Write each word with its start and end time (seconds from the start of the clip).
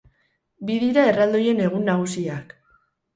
Bi 0.69 0.77
dira 0.83 1.03
erraldoien 1.09 1.61
egun 1.65 1.83
nagusiak. 1.91 2.57